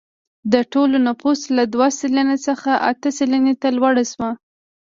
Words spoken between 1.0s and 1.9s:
نفوس له دوه